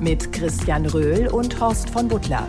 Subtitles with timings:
[0.00, 2.46] Mit Christian Röhl und Horst von Butler.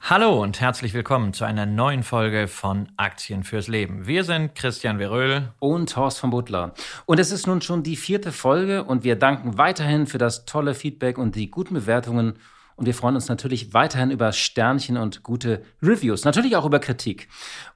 [0.00, 4.06] Hallo und herzlich willkommen zu einer neuen Folge von Aktien fürs Leben.
[4.06, 6.74] Wir sind Christian Veröhl und Horst von Butler.
[7.04, 10.74] Und es ist nun schon die vierte Folge und wir danken weiterhin für das tolle
[10.74, 12.34] Feedback und die guten Bewertungen
[12.76, 17.28] und wir freuen uns natürlich weiterhin über Sternchen und gute Reviews, natürlich auch über Kritik.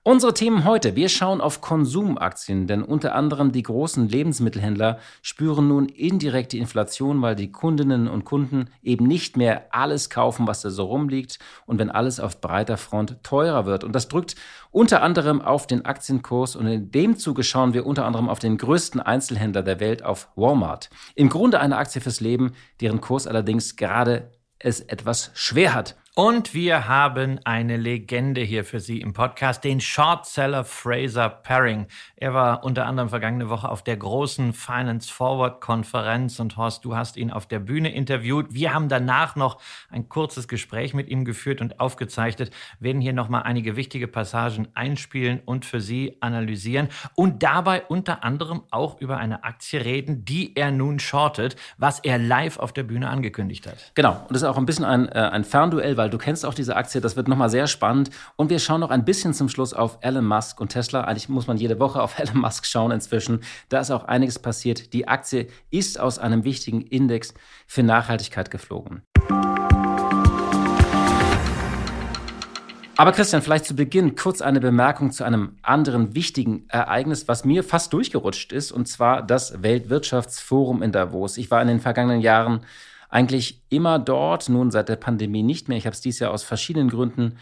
[0.03, 5.89] Unsere Themen heute, wir schauen auf Konsumaktien, denn unter anderem die großen Lebensmittelhändler spüren nun
[5.89, 10.69] indirekt die Inflation, weil die Kundinnen und Kunden eben nicht mehr alles kaufen, was da
[10.69, 13.85] so rumliegt und wenn alles auf breiter Front teurer wird.
[13.85, 14.37] Und das drückt
[14.71, 18.59] unter anderem auf den Aktienkurs und in dem Zuge schauen wir unter anderem auf den
[18.59, 20.91] größten Einzelhändler der Welt, auf Walmart.
[21.15, 24.31] Im Grunde eine Aktie fürs Leben, deren Kurs allerdings gerade
[24.61, 25.97] es etwas schwer hat.
[26.23, 31.87] Und wir haben eine Legende hier für Sie im Podcast, den Shortseller Fraser Paring.
[32.15, 36.95] Er war unter anderem vergangene Woche auf der großen Finance Forward Konferenz und Horst, du
[36.95, 38.49] hast ihn auf der Bühne interviewt.
[38.51, 43.45] Wir haben danach noch ein kurzes Gespräch mit ihm geführt und aufgezeichnet, werden hier nochmal
[43.45, 49.43] einige wichtige Passagen einspielen und für Sie analysieren und dabei unter anderem auch über eine
[49.43, 53.93] Aktie reden, die er nun shortet, was er live auf der Bühne angekündigt hat.
[53.95, 56.55] Genau, und das ist auch ein bisschen ein, äh, ein Fernduell, weil du kennst auch
[56.55, 58.11] diese Aktie, das wird nochmal sehr spannend.
[58.37, 61.03] Und wir schauen noch ein bisschen zum Schluss auf Elon Musk und Tesla.
[61.03, 63.41] Eigentlich muss man jede Woche auf Elon Musk schauen inzwischen.
[63.69, 64.93] Da ist auch einiges passiert.
[64.93, 67.33] Die Aktie ist aus einem wichtigen Index
[67.67, 69.03] für Nachhaltigkeit geflogen.
[72.97, 77.65] Aber Christian, vielleicht zu Beginn kurz eine Bemerkung zu einem anderen wichtigen Ereignis, was mir
[77.65, 81.39] fast durchgerutscht ist, und zwar das Weltwirtschaftsforum in Davos.
[81.39, 82.61] Ich war in den vergangenen Jahren
[83.11, 85.77] eigentlich immer dort, nun seit der Pandemie nicht mehr.
[85.77, 87.37] Ich habe es dieses Jahr aus verschiedenen Gründen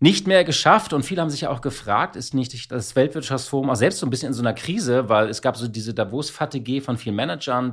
[0.00, 3.76] nicht mehr geschafft und viele haben sich ja auch gefragt, ist nicht das Weltwirtschaftsforum auch
[3.76, 6.96] selbst so ein bisschen in so einer Krise, weil es gab so diese Davos-Fatigue von
[6.96, 7.72] vielen Managern,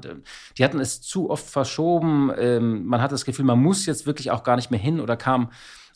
[0.56, 4.30] die hatten es zu oft verschoben, ähm, man hat das Gefühl, man muss jetzt wirklich
[4.30, 5.50] auch gar nicht mehr hin oder kam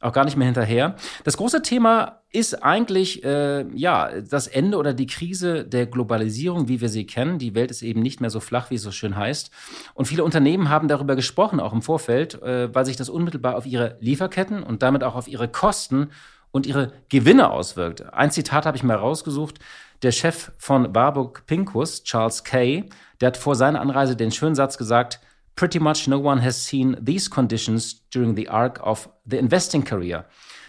[0.04, 0.96] auch gar nicht mehr hinterher.
[1.24, 6.82] Das große Thema ist eigentlich äh, ja das Ende oder die Krise der Globalisierung, wie
[6.82, 7.40] wir sie kennen.
[7.40, 9.52] Die Welt ist eben nicht mehr so flach, wie es so schön heißt.
[9.94, 13.66] Und viele Unternehmen haben darüber gesprochen, auch im Vorfeld, äh, weil sich das unmittelbar auf
[13.66, 16.10] ihre Lieferketten und damit auch auf ihre Kosten
[16.52, 18.14] und ihre Gewinne auswirkt.
[18.14, 19.60] Ein Zitat habe ich mal rausgesucht.
[20.02, 22.90] Der Chef von Warburg Pincus, Charles Kay,
[23.22, 25.20] der hat vor seiner Anreise den schönen Satz gesagt,
[25.56, 30.26] Pretty much no one has seen these conditions during the arc of the investing career.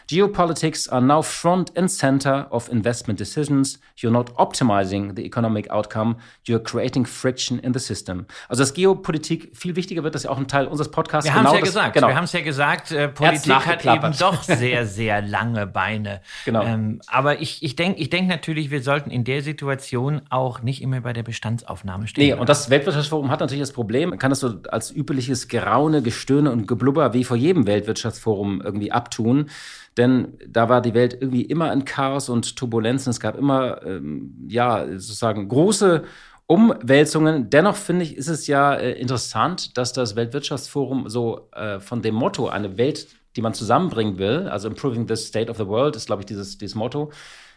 [0.08, 3.78] Geopolitics are now front and center of investment decisions.
[3.96, 6.16] You're not optimizing the economic outcome,
[6.46, 8.26] you're creating friction in the system.
[8.48, 11.30] Also dass Geopolitik viel wichtiger wird, das ist ja auch ein Teil unseres Podcasts.
[11.30, 11.94] Wir genau haben es ja gesagt.
[11.94, 12.08] Genau.
[12.08, 16.20] Wir haben es ja gesagt, äh, Politik hat eben doch sehr, sehr lange Beine.
[16.44, 16.62] Genau.
[16.62, 20.82] Ähm, aber ich, ich denke ich denk natürlich, wir sollten in der Situation auch nicht
[20.82, 22.26] immer bei der Bestandsaufnahme stehen.
[22.26, 26.02] Nee, und das Weltwirtschaftsforum hat natürlich das Problem, man kann das so als übliches Geraune,
[26.02, 29.50] Gestöhne und Geblubber wie vor jedem Weltwirtschaftsforum irgendwie abtun.
[29.96, 33.10] Denn da war die Welt irgendwie immer in Chaos und Turbulenzen.
[33.10, 36.02] Es gab immer, ähm, ja, sozusagen große
[36.46, 37.48] Umwälzungen.
[37.48, 42.14] Dennoch finde ich, ist es ja äh, interessant, dass das Weltwirtschaftsforum so äh, von dem
[42.14, 46.06] Motto, eine Welt, die man zusammenbringen will, also Improving the State of the World, ist,
[46.06, 47.10] glaube ich, dieses, dieses Motto,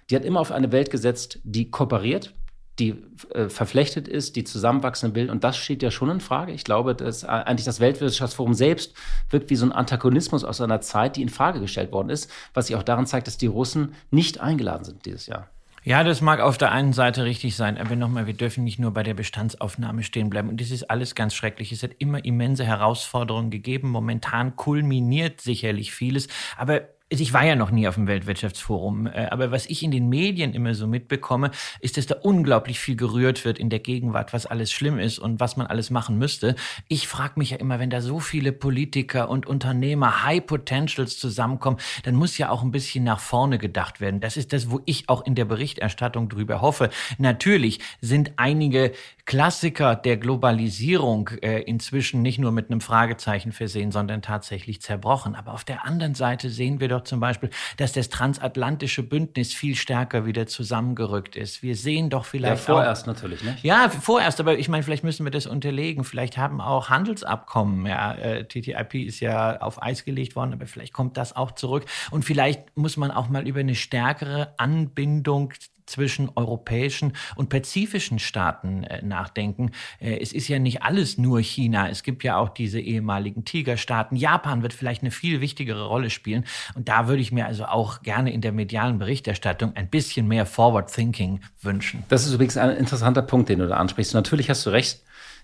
[0.09, 2.33] die hat immer auf eine Welt gesetzt, die kooperiert,
[2.79, 2.95] die
[3.33, 5.29] äh, verflechtet ist, die zusammenwachsen will.
[5.29, 6.51] Und das steht ja schon in Frage.
[6.51, 8.93] Ich glaube, dass äh, eigentlich das Weltwirtschaftsforum selbst
[9.29, 12.67] wirkt wie so ein Antagonismus aus einer Zeit, die in Frage gestellt worden ist, was
[12.67, 15.49] sich auch daran zeigt, dass die Russen nicht eingeladen sind dieses Jahr.
[15.87, 18.91] Ja, das mag auf der einen Seite richtig sein, aber nochmal, wir dürfen nicht nur
[18.91, 20.49] bei der Bestandsaufnahme stehen bleiben.
[20.49, 21.71] Und das ist alles ganz schrecklich.
[21.71, 23.89] Es hat immer immense Herausforderungen gegeben.
[23.89, 26.27] Momentan kulminiert sicherlich vieles,
[26.57, 30.09] aber ich war ja noch nie auf dem Weltwirtschaftsforum, äh, aber was ich in den
[30.09, 34.45] Medien immer so mitbekomme, ist, dass da unglaublich viel gerührt wird in der Gegenwart, was
[34.45, 36.55] alles schlimm ist und was man alles machen müsste.
[36.89, 41.77] Ich frage mich ja immer, wenn da so viele Politiker und Unternehmer, High Potentials zusammenkommen,
[42.03, 44.19] dann muss ja auch ein bisschen nach vorne gedacht werden.
[44.19, 46.89] Das ist das, wo ich auch in der Berichterstattung drüber hoffe.
[47.17, 48.91] Natürlich sind einige
[49.27, 55.35] Klassiker der Globalisierung äh, inzwischen nicht nur mit einem Fragezeichen versehen, sondern tatsächlich zerbrochen.
[55.35, 59.75] Aber auf der anderen Seite sehen wir doch zum Beispiel, dass das transatlantische Bündnis viel
[59.75, 61.61] stärker wieder zusammengerückt ist.
[61.61, 62.69] Wir sehen doch vielleicht.
[62.69, 63.57] Ja, vorerst auch, natürlich, ne?
[63.63, 66.05] Ja, vorerst, aber ich meine, vielleicht müssen wir das unterlegen.
[66.05, 70.93] Vielleicht haben auch Handelsabkommen, ja, äh, TTIP ist ja auf Eis gelegt worden, aber vielleicht
[70.93, 71.83] kommt das auch zurück.
[72.11, 75.51] Und vielleicht muss man auch mal über eine stärkere Anbindung
[75.87, 79.71] zwischen europäischen und pazifischen Staaten äh, nachdenken.
[79.99, 81.89] Äh, es ist ja nicht alles nur China.
[81.89, 84.15] Es gibt ja auch diese ehemaligen Tigerstaaten.
[84.15, 86.45] Japan wird vielleicht eine viel wichtigere Rolle spielen.
[86.75, 90.45] Und da würde ich mir also auch gerne in der medialen Berichterstattung ein bisschen mehr
[90.45, 92.03] Forward Thinking wünschen.
[92.09, 94.13] Das ist übrigens ein interessanter Punkt, den du da ansprichst.
[94.13, 95.01] Natürlich hast du recht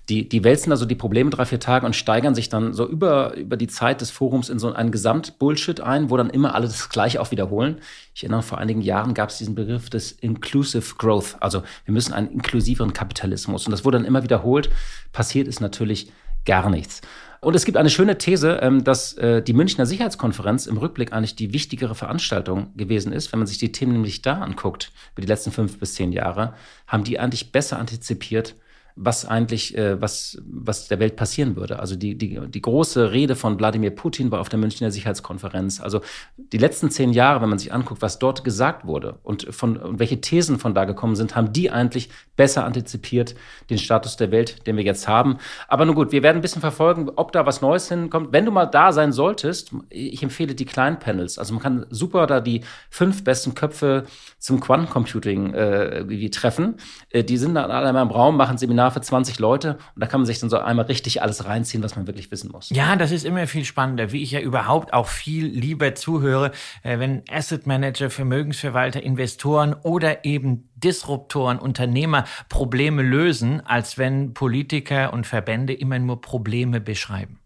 [0.09, 3.35] die, die wälzen also die Probleme drei, vier Tage und steigern sich dann so über,
[3.35, 6.89] über die Zeit des Forums in so einen Gesamtbullshit ein, wo dann immer alle das
[6.89, 7.79] Gleiche auch wiederholen.
[8.13, 11.37] Ich erinnere, vor einigen Jahren gab es diesen Begriff des Inclusive Growth.
[11.39, 13.65] Also wir müssen einen inklusiveren Kapitalismus.
[13.65, 14.69] Und das wurde dann immer wiederholt.
[15.13, 16.11] Passiert ist natürlich
[16.45, 17.01] gar nichts.
[17.39, 21.35] Und es gibt eine schöne These, ähm, dass äh, die Münchner Sicherheitskonferenz im Rückblick eigentlich
[21.35, 23.31] die wichtigere Veranstaltung gewesen ist.
[23.31, 26.53] Wenn man sich die Themen nämlich da anguckt, über die letzten fünf bis zehn Jahre,
[26.87, 28.55] haben die eigentlich besser antizipiert
[28.95, 31.79] was eigentlich, äh, was, was der Welt passieren würde.
[31.79, 35.81] Also die, die, die große Rede von Wladimir Putin war auf der Münchner Sicherheitskonferenz.
[35.81, 36.01] Also
[36.37, 39.99] die letzten zehn Jahre, wenn man sich anguckt, was dort gesagt wurde und, von, und
[39.99, 43.35] welche Thesen von da gekommen sind, haben die eigentlich besser antizipiert
[43.69, 45.37] den Status der Welt, den wir jetzt haben.
[45.67, 48.31] Aber nun gut, wir werden ein bisschen verfolgen, ob da was Neues hinkommt.
[48.31, 51.39] Wenn du mal da sein solltest, ich empfehle die kleinen Panels.
[51.39, 54.05] Also man kann super da die fünf besten Köpfe
[54.43, 56.75] zum Quantencomputing äh, treffen.
[57.09, 60.03] Äh, die sind dann alle einmal im Raum, machen Seminar Seminar für 20 Leute und
[60.03, 62.69] da kann man sich dann so einmal richtig alles reinziehen, was man wirklich wissen muss.
[62.69, 66.51] Ja, das ist immer viel spannender, wie ich ja überhaupt auch viel lieber zuhöre,
[66.83, 75.13] äh, wenn Asset Manager, Vermögensverwalter, Investoren oder eben Disruptoren, Unternehmer Probleme lösen, als wenn Politiker
[75.13, 77.39] und Verbände immer nur Probleme beschreiben.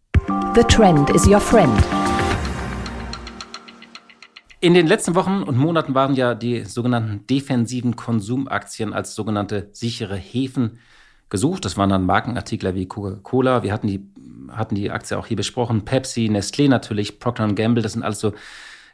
[0.56, 1.84] The trend is your friend.
[4.60, 10.16] In den letzten Wochen und Monaten waren ja die sogenannten defensiven Konsumaktien als sogenannte sichere
[10.16, 10.80] Häfen
[11.30, 11.64] gesucht.
[11.64, 13.62] Das waren dann Markenartikler wie Coca-Cola.
[13.62, 14.02] Wir hatten die,
[14.52, 15.86] hatten die Aktie auch hier besprochen.
[15.86, 17.84] Pepsi, Nestlé natürlich, Procter Gamble.
[17.84, 18.34] Das sind alles so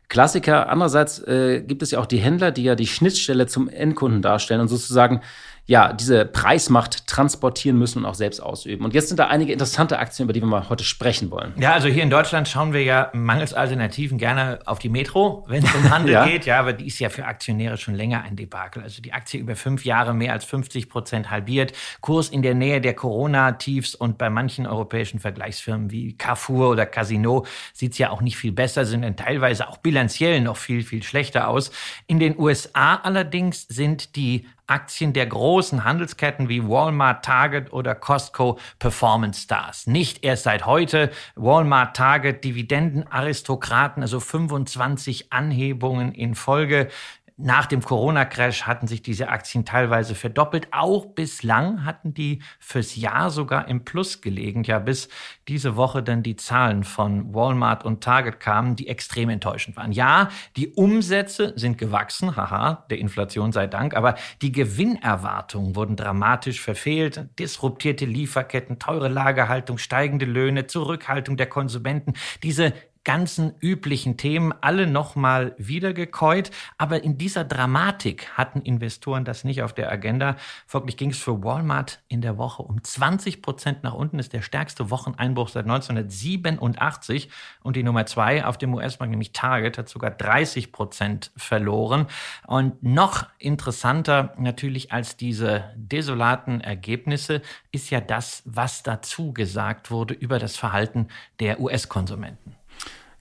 [0.09, 0.67] Klassiker.
[0.67, 4.59] Andererseits äh, gibt es ja auch die Händler, die ja die Schnittstelle zum Endkunden darstellen
[4.59, 5.21] und sozusagen
[5.65, 8.83] ja, diese Preismacht transportieren müssen und auch selbst ausüben.
[8.83, 11.53] Und jetzt sind da einige interessante Aktien, über die wir mal heute sprechen wollen.
[11.57, 15.63] Ja, also hier in Deutschland schauen wir ja mangels Alternativen gerne auf die Metro, wenn
[15.63, 16.25] es um Handel ja.
[16.25, 16.45] geht.
[16.45, 18.83] Ja, aber die ist ja für Aktionäre schon länger ein Debakel.
[18.83, 21.71] Also die Aktie über fünf Jahre mehr als 50 Prozent halbiert.
[22.01, 27.45] Kurs in der Nähe der Corona-Tiefs und bei manchen europäischen Vergleichsfirmen wie Carrefour oder Casino
[27.71, 31.03] sieht es ja auch nicht viel besser, sind dann teilweise auch bilanziell noch viel, viel
[31.03, 31.71] schlechter aus.
[32.05, 38.59] In den USA allerdings sind die Aktien der großen Handelsketten wie Walmart, Target oder Costco
[38.79, 39.87] Performance Stars.
[39.87, 41.11] Nicht erst seit heute.
[41.35, 46.89] Walmart, Target, Dividendenaristokraten, also 25 Anhebungen in Folge.
[47.37, 50.67] Nach dem Corona-Crash hatten sich diese Aktien teilweise verdoppelt.
[50.71, 54.63] Auch bislang hatten die fürs Jahr sogar im Plus gelegen.
[54.63, 55.09] Ja, bis
[55.47, 59.91] diese Woche dann die Zahlen von Walmart und Target kamen, die extrem enttäuschend waren.
[59.91, 64.13] Ja, die Umsätze sind gewachsen, haha, der Inflation sei Dank, aber
[64.43, 67.29] die Gewinnerwartungen wurden dramatisch verfehlt.
[67.39, 72.13] Disruptierte Lieferketten, teure Lagerhaltung, steigende Löhne, Zurückhaltung der Konsumenten.
[72.43, 76.51] Diese ganzen üblichen Themen alle nochmal wiedergekäut.
[76.77, 80.37] Aber in dieser Dramatik hatten Investoren das nicht auf der Agenda.
[80.65, 84.19] Folglich ging es für Walmart in der Woche um 20 Prozent nach unten.
[84.19, 87.29] Ist der stärkste Wocheneinbruch seit 1987.
[87.61, 92.07] Und die Nummer zwei auf dem US-Markt, nämlich Target, hat sogar 30 Prozent verloren.
[92.47, 97.41] Und noch interessanter natürlich als diese desolaten Ergebnisse
[97.71, 101.07] ist ja das, was dazu gesagt wurde über das Verhalten
[101.39, 102.55] der US-Konsumenten.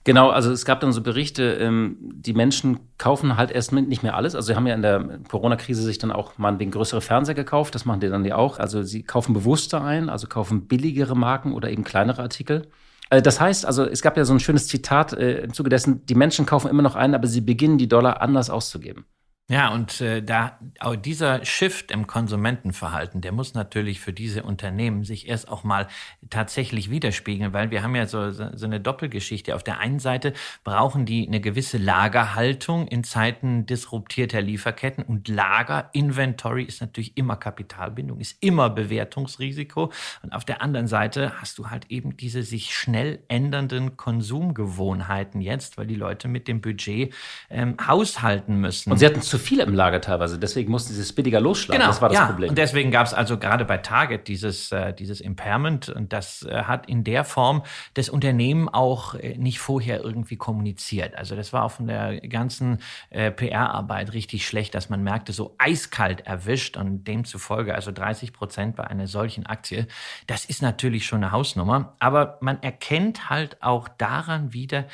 [0.05, 4.15] Genau, also es gab dann so Berichte, ähm, die Menschen kaufen halt erst nicht mehr
[4.15, 4.35] alles.
[4.35, 7.73] Also sie haben ja in der Corona-Krise sich dann auch mal wegen größere Fernseher gekauft,
[7.73, 8.59] das machen die dann ja auch.
[8.59, 12.67] Also sie kaufen bewusster ein, also kaufen billigere Marken oder eben kleinere Artikel.
[13.09, 16.05] Äh, das heißt, also es gab ja so ein schönes Zitat äh, im Zuge dessen,
[16.05, 19.05] die Menschen kaufen immer noch ein, aber sie beginnen die Dollar anders auszugeben.
[19.49, 25.03] Ja, und äh, da auch dieser Shift im Konsumentenverhalten, der muss natürlich für diese Unternehmen
[25.03, 25.89] sich erst auch mal
[26.29, 29.53] tatsächlich widerspiegeln, weil wir haben ja so, so eine Doppelgeschichte.
[29.53, 30.31] Auf der einen Seite
[30.63, 38.21] brauchen die eine gewisse Lagerhaltung in Zeiten disruptierter Lieferketten und Lager-Inventory ist natürlich immer Kapitalbindung,
[38.21, 39.91] ist immer Bewertungsrisiko.
[40.21, 45.77] Und auf der anderen Seite hast du halt eben diese sich schnell ändernden Konsumgewohnheiten jetzt,
[45.77, 47.13] weil die Leute mit dem Budget
[47.49, 48.89] ähm, haushalten müssen.
[48.89, 50.37] Und sie hatten zu viel im Lager teilweise.
[50.37, 51.79] Deswegen mussten sie es billiger losschlagen.
[51.79, 52.27] Genau, das war das ja.
[52.27, 52.49] Problem.
[52.49, 55.89] Und deswegen gab es also gerade bei Target dieses, äh, dieses Impairment.
[55.89, 57.63] Und das äh, hat in der Form
[57.95, 61.15] das Unternehmen auch äh, nicht vorher irgendwie kommuniziert.
[61.15, 62.77] Also das war auch von der ganzen
[63.09, 68.75] äh, PR-Arbeit richtig schlecht, dass man merkte, so eiskalt erwischt und demzufolge also 30 Prozent
[68.75, 69.87] bei einer solchen Aktie.
[70.27, 71.95] Das ist natürlich schon eine Hausnummer.
[71.97, 74.85] Aber man erkennt halt auch daran wieder,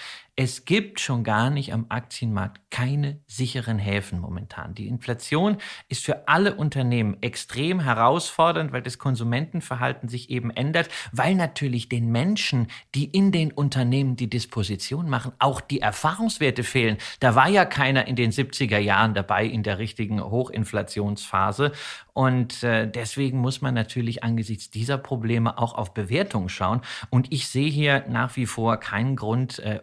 [0.42, 4.74] es gibt schon gar nicht am Aktienmarkt keine sicheren Häfen momentan.
[4.74, 5.58] Die Inflation
[5.90, 12.10] ist für alle Unternehmen extrem herausfordernd, weil das Konsumentenverhalten sich eben ändert, weil natürlich den
[12.10, 17.00] Menschen, die in den Unternehmen die Disposition machen, auch die Erfahrungswerte fehlen.
[17.20, 21.74] Da war ja keiner in den 70er Jahren dabei in der richtigen Hochinflationsphase.
[22.14, 26.82] Und äh, deswegen muss man natürlich angesichts dieser Probleme auch auf Bewertungen schauen.
[27.10, 29.80] Und ich sehe hier nach wie vor keinen Grund, äh,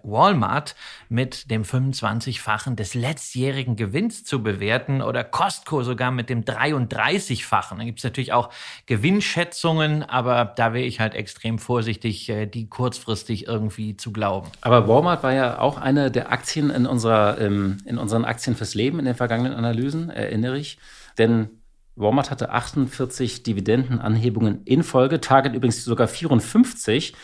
[0.47, 0.75] Walmart
[1.09, 7.79] mit dem 25-fachen des letztjährigen Gewinns zu bewerten oder Costco sogar mit dem 33-fachen.
[7.79, 8.51] Da gibt es natürlich auch
[8.87, 14.49] Gewinnschätzungen, aber da wäre ich halt extrem vorsichtig, äh, die kurzfristig irgendwie zu glauben.
[14.61, 18.75] Aber Walmart war ja auch eine der Aktien in, unserer, ähm, in unseren Aktien fürs
[18.75, 20.79] Leben in den vergangenen Analysen, erinnere ich.
[21.19, 21.51] Denn
[21.97, 27.15] Walmart hatte 48 Dividendenanhebungen in Folge, Target übrigens sogar 54.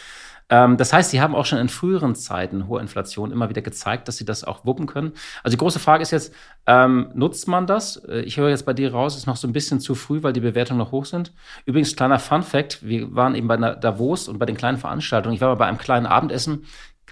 [0.52, 4.06] Ähm, das heißt, sie haben auch schon in früheren Zeiten hohe Inflation immer wieder gezeigt,
[4.06, 5.12] dass sie das auch wuppen können.
[5.42, 6.35] Also die große Frage ist jetzt,
[6.66, 7.97] ähm, nutzt man das?
[7.97, 10.35] Äh, ich höre jetzt bei dir raus, ist noch so ein bisschen zu früh, weil
[10.35, 11.32] die Bewertungen noch hoch sind.
[11.64, 15.35] Übrigens, kleiner Fun Fact, wir waren eben bei Davos und bei den kleinen Veranstaltungen.
[15.35, 16.66] Ich war mal bei einem kleinen Abendessen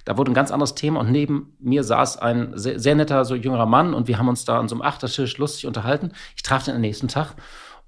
[0.06, 3.35] da wurde ein ganz anderes Thema und neben mir saß ein sehr, sehr netter, so
[3.35, 6.12] jüngerer Mann und wir haben uns da an so einem Achtertisch lustig unterhalten.
[6.37, 7.35] Ich traf den am nächsten Tag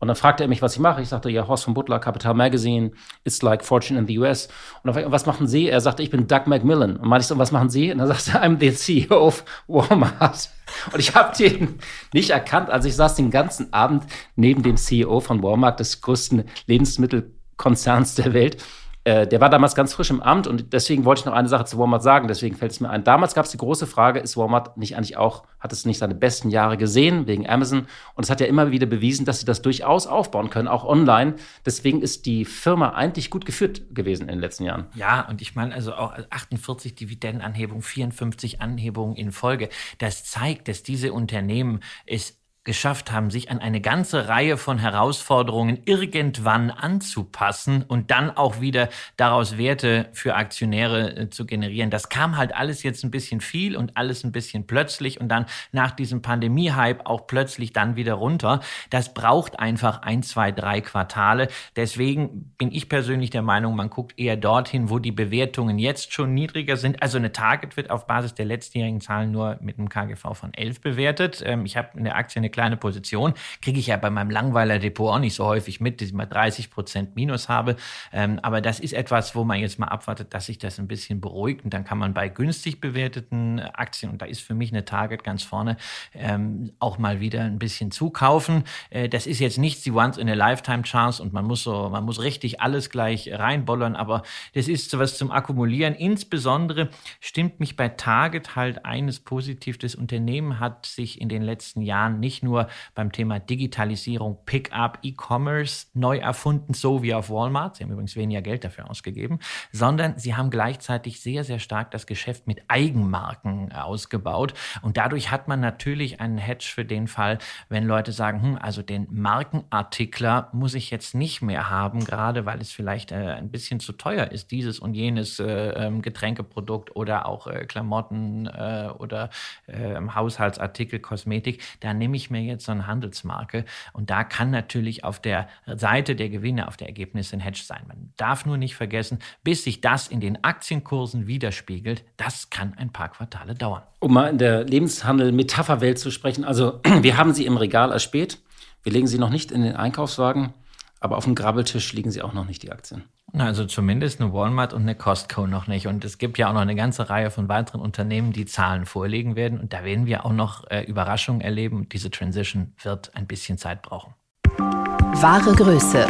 [0.02, 1.00] und dann fragte er mich, was ich mache.
[1.00, 2.90] Ich sagte, ja, Horst von Butler, Capital Magazine,
[3.22, 4.48] it's like Fortune in the US.
[4.82, 5.68] Und dann, was machen Sie?
[5.68, 6.96] Er sagte, ich bin Doug McMillan.
[6.96, 7.92] Und meinte ich so, was machen Sie?
[7.92, 10.50] Und dann sagte er, I'm the CEO of Walmart.
[10.92, 11.78] Und ich habe den
[12.12, 12.68] nicht erkannt.
[12.68, 14.02] Also ich saß den ganzen Abend
[14.34, 18.56] neben dem CEO von Walmart, des größten Lebensmittelkonzerns der Welt.
[19.04, 21.64] Äh, der war damals ganz frisch im Amt und deswegen wollte ich noch eine Sache
[21.64, 23.02] zu Walmart sagen, deswegen fällt es mir ein.
[23.02, 26.14] Damals gab es die große Frage, ist Walmart nicht eigentlich auch, hat es nicht seine
[26.14, 27.86] besten Jahre gesehen wegen Amazon?
[28.14, 31.34] Und es hat ja immer wieder bewiesen, dass sie das durchaus aufbauen können, auch online.
[31.66, 34.86] Deswegen ist die Firma eigentlich gut geführt gewesen in den letzten Jahren.
[34.94, 39.68] Ja, und ich meine also auch 48 Dividendenanhebungen, 54 Anhebungen in Folge.
[39.98, 45.80] Das zeigt, dass diese Unternehmen es geschafft haben, sich an eine ganze Reihe von Herausforderungen
[45.84, 51.90] irgendwann anzupassen und dann auch wieder daraus Werte für Aktionäre äh, zu generieren.
[51.90, 55.46] Das kam halt alles jetzt ein bisschen viel und alles ein bisschen plötzlich und dann
[55.72, 58.60] nach diesem Pandemie-Hype auch plötzlich dann wieder runter.
[58.90, 61.48] Das braucht einfach ein, zwei, drei Quartale.
[61.74, 66.32] Deswegen bin ich persönlich der Meinung, man guckt eher dorthin, wo die Bewertungen jetzt schon
[66.32, 67.02] niedriger sind.
[67.02, 70.80] Also eine Target wird auf Basis der letztjährigen Zahlen nur mit einem KGV von 11
[70.80, 71.42] bewertet.
[71.44, 73.34] Ähm, ich habe in der Aktie eine kleine Position.
[73.60, 76.70] Kriege ich ja bei meinem Langweiler-Depot auch nicht so häufig mit, dass ich mal 30
[76.70, 77.76] Prozent Minus habe.
[78.12, 81.20] Ähm, aber das ist etwas, wo man jetzt mal abwartet, dass sich das ein bisschen
[81.20, 81.64] beruhigt.
[81.64, 85.24] Und dann kann man bei günstig bewerteten Aktien, und da ist für mich eine Target
[85.24, 85.76] ganz vorne,
[86.14, 88.64] ähm, auch mal wieder ein bisschen zukaufen.
[88.90, 92.90] Äh, das ist jetzt nicht die Once-in-a-Lifetime-Chance und man muss so, man muss richtig alles
[92.90, 94.22] gleich reinbollern, aber
[94.54, 95.94] das ist sowas zum Akkumulieren.
[95.94, 96.90] Insbesondere
[97.20, 99.78] stimmt mich bei Target halt eines positiv.
[99.78, 105.86] Das Unternehmen hat sich in den letzten Jahren nicht nur beim Thema Digitalisierung, Pickup, E-Commerce
[105.94, 107.76] neu erfunden, so wie auf Walmart.
[107.76, 109.38] Sie haben übrigens weniger Geld dafür ausgegeben,
[109.70, 114.54] sondern sie haben gleichzeitig sehr, sehr stark das Geschäft mit Eigenmarken ausgebaut.
[114.82, 118.82] Und dadurch hat man natürlich einen Hedge für den Fall, wenn Leute sagen, hm, also
[118.82, 123.80] den Markenartikler muss ich jetzt nicht mehr haben, gerade weil es vielleicht äh, ein bisschen
[123.80, 129.30] zu teuer ist, dieses und jenes äh, ähm, Getränkeprodukt oder auch äh, Klamotten äh, oder
[129.68, 131.62] ähm, Haushaltsartikel, Kosmetik.
[131.80, 133.64] Da nehme ich mir jetzt so eine Handelsmarke.
[133.92, 137.84] Und da kann natürlich auf der Seite der Gewinne, auf der Ergebnisse ein Hedge sein.
[137.86, 142.92] Man darf nur nicht vergessen, bis sich das in den Aktienkursen widerspiegelt, das kann ein
[142.92, 143.82] paar Quartale dauern.
[144.00, 148.38] Um mal in der Lebenshandel-Metapherwelt zu sprechen, also wir haben sie im Regal erspäht,
[148.82, 150.54] wir legen sie noch nicht in den Einkaufswagen,
[150.98, 153.04] aber auf dem Grabbeltisch liegen sie auch noch nicht, die Aktien.
[153.34, 155.86] Also zumindest eine Walmart und eine Costco noch nicht.
[155.86, 159.36] Und es gibt ja auch noch eine ganze Reihe von weiteren Unternehmen, die Zahlen vorlegen
[159.36, 159.58] werden.
[159.58, 161.88] Und da werden wir auch noch äh, Überraschungen erleben.
[161.88, 164.14] Diese Transition wird ein bisschen Zeit brauchen.
[164.58, 166.06] Wahre Größe.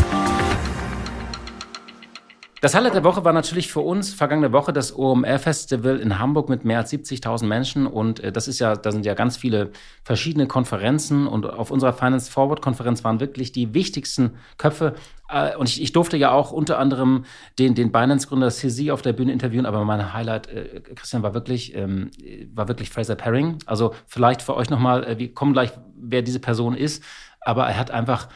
[2.63, 6.65] Das Highlight der Woche war natürlich für uns vergangene Woche das OMR-Festival in Hamburg mit
[6.65, 7.89] mehr als 70.000 Menschen.
[7.89, 9.73] Und äh, das ist ja, da sind ja ganz viele
[10.05, 11.27] verschiedene Konferenzen.
[11.27, 14.95] Und auf unserer Finance Forward-Konferenz waren wirklich die wichtigsten Köpfe.
[15.29, 17.25] Äh, und ich, ich, durfte ja auch unter anderem
[17.59, 19.67] den, den Binance-Gründer CZ auf der Bühne interviewen.
[19.67, 22.13] Aber mein Highlight, äh, Christian, war wirklich, ähm,
[22.55, 23.59] war wirklich Fraser Paring.
[23.67, 27.03] Also vielleicht für euch nochmal, wir kommen gleich, wer diese Person ist.
[27.41, 28.29] Aber er hat einfach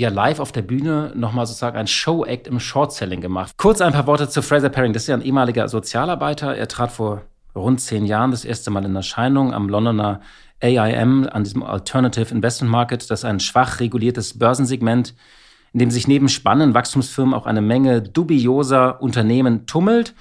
[0.00, 3.52] ja live auf der Bühne nochmal sozusagen ein Show-Act im Short-Selling gemacht.
[3.56, 4.92] Kurz ein paar Worte zu Fraser Paring.
[4.92, 6.56] Das ist ja ein ehemaliger Sozialarbeiter.
[6.56, 7.22] Er trat vor
[7.54, 10.20] rund zehn Jahren das erste Mal in Erscheinung am Londoner
[10.60, 13.10] AIM, an diesem Alternative Investment Market.
[13.10, 15.14] Das ist ein schwach reguliertes Börsensegment,
[15.72, 20.14] in dem sich neben spannenden Wachstumsfirmen auch eine Menge dubioser Unternehmen tummelt.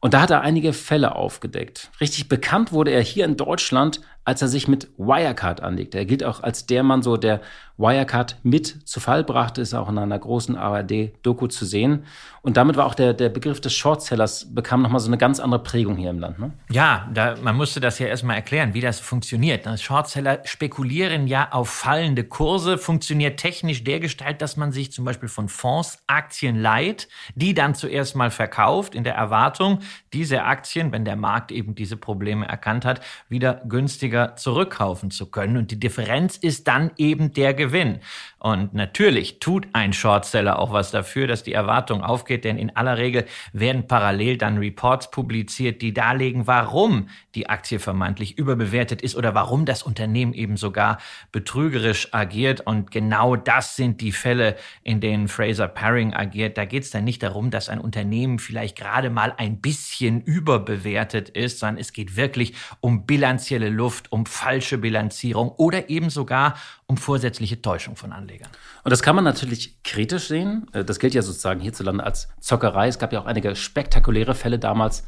[0.00, 1.90] Und da hat er einige Fälle aufgedeckt.
[2.00, 5.98] Richtig bekannt wurde er hier in Deutschland als er sich mit Wirecard anlegte.
[5.98, 7.40] Er gilt auch als der Mann, so der
[7.78, 12.04] Wirecard mit zu Fall brachte, ist auch in einer großen ARD-Doku zu sehen.
[12.42, 15.62] Und damit war auch der, der Begriff des Shortsellers, bekam nochmal so eine ganz andere
[15.62, 16.38] Prägung hier im Land.
[16.38, 16.52] Ne?
[16.70, 19.66] Ja, da, man musste das ja erstmal erklären, wie das funktioniert.
[19.80, 25.48] Shortseller spekulieren ja auf fallende Kurse, funktioniert technisch dergestalt, dass man sich zum Beispiel von
[25.48, 29.80] Fonds Aktien leiht, die dann zuerst mal verkauft, in der Erwartung,
[30.12, 35.30] diese Aktien, wenn der Markt eben diese Probleme erkannt hat, wieder günstiger günstiger zurückkaufen zu
[35.30, 35.56] können.
[35.56, 38.00] Und die Differenz ist dann eben der Gewinn.
[38.38, 42.96] Und natürlich tut ein Shortseller auch was dafür, dass die Erwartung aufgeht, denn in aller
[42.96, 49.34] Regel werden parallel dann Reports publiziert, die darlegen, warum die Aktie vermeintlich überbewertet ist oder
[49.34, 50.98] warum das Unternehmen eben sogar
[51.32, 52.60] betrügerisch agiert.
[52.60, 56.56] Und genau das sind die Fälle, in denen Fraser Paring agiert.
[56.56, 61.30] Da geht es dann nicht darum, dass ein Unternehmen vielleicht gerade mal ein bisschen überbewertet
[61.30, 66.96] ist, sondern es geht wirklich um bilanzielle Luft, um falsche Bilanzierung oder eben sogar um
[66.96, 68.50] vorsätzliche Täuschung von Anlegern.
[68.84, 70.66] Und das kann man natürlich kritisch sehen.
[70.72, 72.88] Äh, das gilt ja sozusagen hierzulande als Zockerei.
[72.88, 75.04] Es gab ja auch einige spektakuläre Fälle damals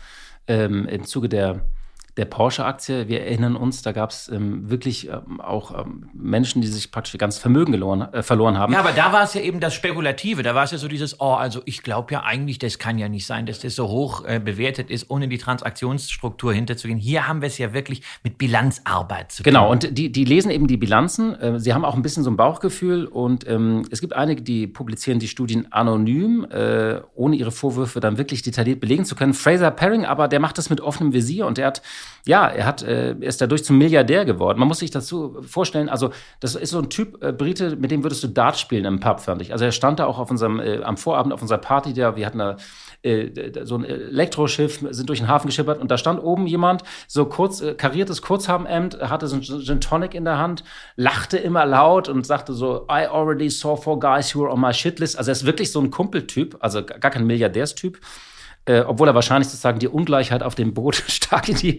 [0.47, 1.61] ähm, im Zuge der
[2.19, 3.09] der Porsche-Aktie.
[3.09, 7.17] Wir erinnern uns, da gab es ähm, wirklich ähm, auch ähm, Menschen, die sich praktisch
[7.17, 8.73] ganz Vermögen geloren, äh, verloren haben.
[8.73, 10.43] Ja, aber da war es ja eben das Spekulative.
[10.43, 13.09] Da war es ja so dieses, oh, also ich glaube ja eigentlich, das kann ja
[13.09, 16.99] nicht sein, dass das so hoch äh, bewertet ist, ohne die Transaktionsstruktur hinterzugehen.
[16.99, 19.53] Hier haben wir es ja wirklich mit Bilanzarbeit zu tun.
[19.53, 21.39] Genau, und die, die lesen eben die Bilanzen.
[21.41, 24.67] Äh, sie haben auch ein bisschen so ein Bauchgefühl und ähm, es gibt einige, die
[24.67, 29.35] publizieren die Studien anonym, äh, ohne ihre Vorwürfe dann wirklich detailliert belegen zu können.
[29.35, 31.83] Fraser Paring aber, der macht das mit offenem Visier und der hat
[32.27, 34.59] ja, er hat, äh, er ist dadurch zum Milliardär geworden.
[34.59, 36.11] Man muss sich dazu vorstellen, also
[36.41, 39.21] das ist so ein Typ äh, Brite, mit dem würdest du Dart spielen im Pub,
[39.21, 39.53] fand ich.
[39.53, 42.27] Also er stand da auch auf unserem, äh, am Vorabend auf unserer Party, da, wir
[42.27, 42.57] hatten da
[43.03, 47.27] äh, so ein Elektroschiff, sind durch den Hafen geschippert und da stand oben jemand, so
[47.27, 50.65] kurz, äh, kariertes Kurzhabenhemd, hatte so ein Gin Tonic in der Hand,
[50.97, 54.73] lachte immer laut und sagte so, I already saw four guys who were on my
[54.73, 55.17] shitlist.
[55.17, 57.99] Also er ist wirklich so ein Kumpeltyp, also gar kein Milliardärstyp
[58.69, 61.79] äh, obwohl er wahrscheinlich sozusagen die Ungleichheit auf dem Boot stark in die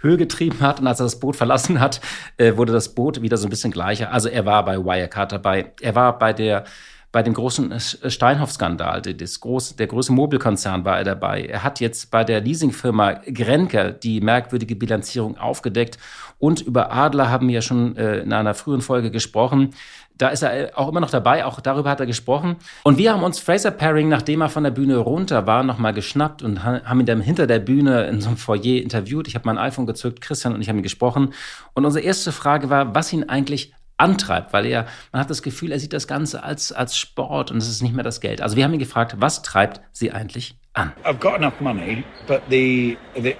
[0.00, 0.80] Höhe getrieben hat.
[0.80, 2.00] Und als er das Boot verlassen hat,
[2.36, 4.10] äh, wurde das Boot wieder so ein bisschen gleicher.
[4.12, 5.72] Also er war bei Wirecard dabei.
[5.80, 6.64] Er war bei der
[7.12, 9.40] bei dem großen Steinhoff-Skandal, das
[9.78, 11.44] der große Mobilkonzern war er dabei.
[11.44, 15.96] Er hat jetzt bei der Leasingfirma Grenke die merkwürdige Bilanzierung aufgedeckt.
[16.40, 19.70] Und über Adler haben wir ja schon äh, in einer frühen Folge gesprochen.
[20.16, 22.56] Da ist er äh, auch immer noch dabei, auch darüber hat er gesprochen.
[22.84, 26.42] Und wir haben uns Fraser Paring, nachdem er von der Bühne runter war, nochmal geschnappt
[26.42, 29.26] und haben ihn dann hinter der Bühne in so einem Foyer interviewt.
[29.26, 31.34] Ich habe mein iPhone gezückt, Christian und ich haben ihn gesprochen.
[31.74, 35.72] Und unsere erste Frage war, was ihn eigentlich antreibt, weil er, man hat das Gefühl,
[35.72, 38.40] er sieht das Ganze als, als Sport und es ist nicht mehr das Geld.
[38.40, 40.92] Also wir haben ihn gefragt, was treibt sie eigentlich an?
[41.04, 43.36] I've got enough money, but the, the,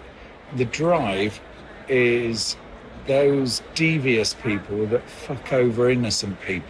[0.57, 1.41] the drive
[1.89, 2.57] is
[3.07, 6.69] those devious people that fuck over innocent people.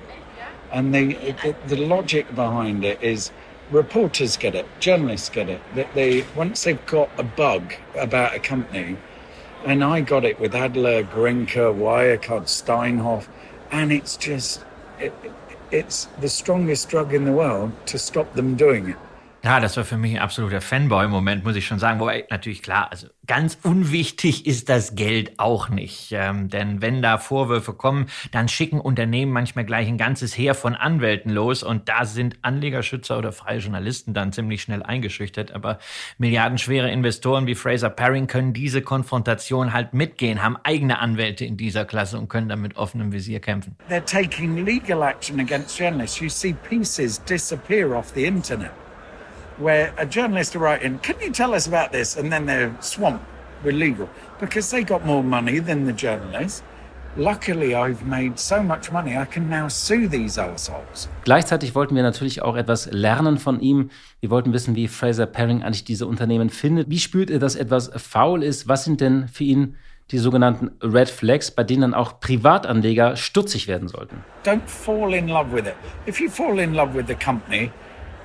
[0.73, 3.31] And the, the, the logic behind it is
[3.71, 5.61] reporters get it, journalists get it.
[5.75, 8.97] That they once they've got a bug about a company,
[9.65, 13.29] and I got it with Adler, Grinker, Wirecard, Steinhoff,
[13.71, 14.65] and it's just
[14.99, 15.13] it,
[15.71, 18.97] it's the strongest drug in the world to stop them doing it.
[19.45, 22.01] Ja, das war für mich ein absoluter Fanboy-Moment, muss ich schon sagen.
[22.01, 26.13] Wobei, natürlich klar, also ganz unwichtig ist das Geld auch nicht.
[26.13, 30.75] Ähm, denn wenn da Vorwürfe kommen, dann schicken Unternehmen manchmal gleich ein ganzes Heer von
[30.75, 35.53] Anwälten los und da sind Anlegerschützer oder freie Journalisten dann ziemlich schnell eingeschüchtert.
[35.53, 35.79] Aber
[36.17, 41.85] milliardenschwere Investoren wie Fraser Paring können diese Konfrontation halt mitgehen, haben eigene Anwälte in dieser
[41.85, 43.77] Klasse und können dann mit offenem Visier kämpfen.
[43.91, 46.19] They're taking legal action against journalists.
[46.19, 48.71] You see pieces disappear off the internet.
[49.59, 52.17] Where a journalist are writing, Can you tell us about this?
[52.17, 53.25] And then they're swamped
[53.65, 54.09] with legal
[54.41, 56.63] because they got more money than the journalists.
[57.17, 61.09] Luckily, I've made so much money, I can now sue these assholes.
[61.23, 63.91] Gleichzeitig wollten wir natürlich auch etwas lernen von ihm.
[64.19, 66.91] Wir wollten wissen, wie Fraser Paring eigentlich diese Unternehmen findet.
[66.91, 68.67] Wie spürt er, dass etwas faul ist?
[68.67, 69.77] Was sind denn für ihn
[70.11, 74.25] die sogenannten Red Flags, bei denen dann auch Privatanleger stutzig werden sollten?
[74.45, 75.75] Don't fall in love with it.
[76.09, 77.71] If you fall in love with the company,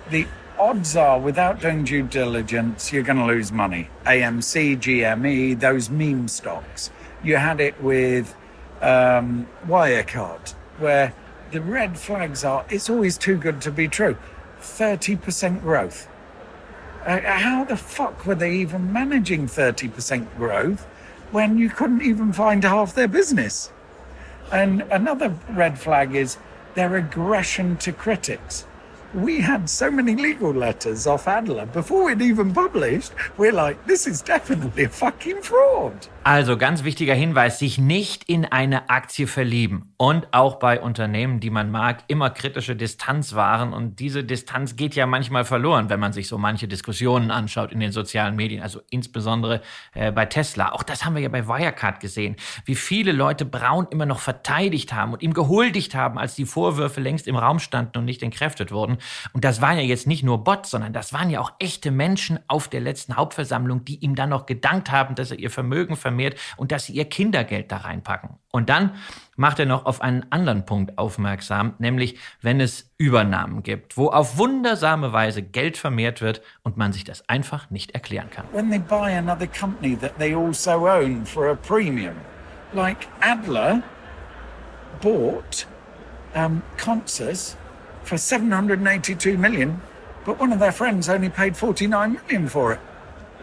[0.10, 0.26] the
[0.60, 3.90] odds are, without doing due diligence, you're going to lose money.
[4.06, 6.92] AMC, GME, those meme stocks.
[7.24, 8.36] You had it with
[8.82, 11.14] um, Wirecard, where
[11.52, 14.18] the red flags are it's always too good to be true.
[14.62, 16.08] 30% growth.
[17.06, 20.84] Uh, how the fuck were they even managing 30% growth
[21.32, 23.72] when you couldn't even find half their business?
[24.52, 26.38] And another red flag is
[26.76, 28.66] their aggression to critics.
[29.14, 33.12] We had so many legal letters off Adler before we'd even published.
[33.38, 36.08] We're like, this is definitely a fucking fraud.
[36.30, 41.50] Also ganz wichtiger Hinweis, sich nicht in eine Aktie verlieben und auch bei Unternehmen, die
[41.50, 46.14] man mag, immer kritische Distanz wahren und diese Distanz geht ja manchmal verloren, wenn man
[46.14, 49.62] sich so manche Diskussionen anschaut in den sozialen Medien, also insbesondere
[49.96, 50.72] äh, bei Tesla.
[50.74, 54.94] Auch das haben wir ja bei Wirecard gesehen, wie viele Leute Braun immer noch verteidigt
[54.94, 58.72] haben und ihm gehuldigt haben, als die Vorwürfe längst im Raum standen und nicht entkräftet
[58.72, 59.00] wurden.
[59.34, 62.38] Und das waren ja jetzt nicht nur Bots, sondern das waren ja auch echte Menschen
[62.48, 66.40] auf der letzten Hauptversammlung, die ihm dann noch gedankt haben, dass er ihr Vermögen vermehrt
[66.58, 68.32] und dass sie ihr Kindergeld da reinpacken.
[68.52, 68.92] Und dann
[69.36, 74.38] macht er noch auf einen anderen Punkt aufmerksam, nämlich wenn es Übernahmen gibt, wo auf
[74.38, 78.46] wundersame Weise Geld vermehrt wird und man sich das einfach nicht erklären kann.
[78.52, 82.16] When they buy another company that they also own for a premium,
[82.74, 83.82] like Adler
[85.02, 85.68] bought
[86.36, 87.56] um, Consus
[88.04, 89.80] for 782 million,
[90.26, 92.80] but one of their friends only paid 49 million for it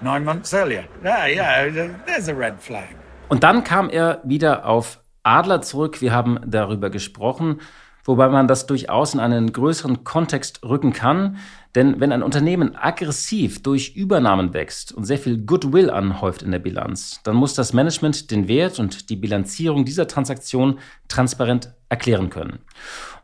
[0.02, 0.84] months earlier.
[1.04, 2.94] Yeah, yeah, there's a red flag.
[3.28, 6.00] Und dann kam er wieder auf Adler zurück.
[6.00, 7.60] Wir haben darüber gesprochen,
[8.06, 11.36] wobei man das durchaus in einen größeren Kontext rücken kann.
[11.74, 16.58] Denn wenn ein Unternehmen aggressiv durch Übernahmen wächst und sehr viel Goodwill anhäuft in der
[16.58, 22.60] Bilanz, dann muss das Management den Wert und die Bilanzierung dieser Transaktion transparent erklären können.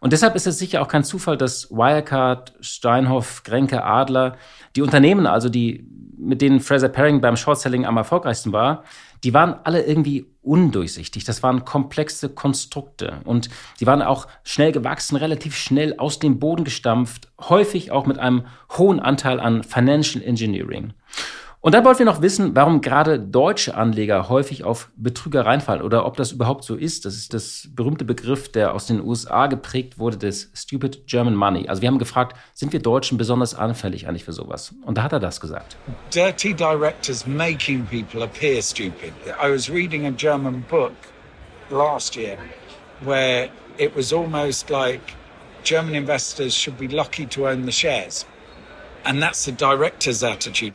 [0.01, 4.37] Und deshalb ist es sicher auch kein Zufall, dass Wirecard, Steinhoff, Grenke, Adler,
[4.77, 5.87] die Unternehmen also, die,
[6.18, 8.85] mit denen Fraser Paring beim Shortselling am erfolgreichsten war,
[9.24, 11.24] die waren alle irgendwie undurchsichtig.
[11.24, 13.48] Das waren komplexe Konstrukte und
[13.80, 18.46] die waren auch schnell gewachsen, relativ schnell aus dem Boden gestampft, häufig auch mit einem
[18.76, 20.92] hohen Anteil an Financial Engineering.
[21.64, 26.05] Und dann wollten wir noch wissen, warum gerade deutsche Anleger häufig auf Betrüger reinfallen oder
[26.07, 27.05] ob das überhaupt so ist.
[27.05, 31.68] Das ist das berühmte Begriff, der aus den USA geprägt wurde, des Stupid German Money.
[31.68, 34.75] Also wir haben gefragt, sind wir Deutschen besonders anfällig eigentlich für sowas?
[34.85, 35.77] Und da hat er das gesagt.
[36.12, 39.12] Dirty directors making people appear stupid.
[39.40, 40.90] I was reading a German book
[41.70, 42.38] last year
[43.05, 43.48] where
[43.79, 45.14] it was almost like
[45.62, 48.27] German investors should be lucky to own the shares.
[49.05, 50.75] And that's the director's attitude.